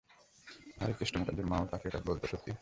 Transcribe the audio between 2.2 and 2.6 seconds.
সত্যিই?